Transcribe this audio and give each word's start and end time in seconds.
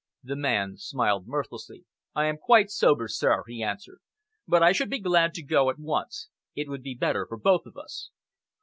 The 0.23 0.35
man 0.35 0.77
smiled 0.77 1.27
mirthlessly. 1.27 1.85
"I 2.15 2.25
am 2.25 2.39
quite 2.39 2.71
sober, 2.71 3.07
sir," 3.07 3.43
he 3.47 3.61
answered, 3.61 3.99
"but 4.47 4.63
I 4.63 4.71
should 4.71 4.89
be 4.89 4.97
glad 4.99 5.35
to 5.35 5.43
go 5.43 5.69
at 5.69 5.77
once. 5.77 6.29
It 6.55 6.67
would 6.67 6.81
be 6.81 6.95
better 6.95 7.27
for 7.27 7.37
both 7.37 7.67
of 7.67 7.77
us." 7.77 8.09